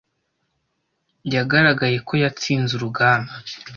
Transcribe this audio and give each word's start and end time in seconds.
Yagaragaye 1.35 1.97
ko 2.07 2.13
yatsinze 2.23 2.71
urugamba. 2.75 3.33